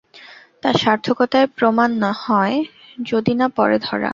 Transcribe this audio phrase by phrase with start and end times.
[0.61, 1.89] তার সার্থকতার প্রমাণ
[2.23, 2.57] হয়,
[3.03, 4.09] যদি না পড়ে ধরা।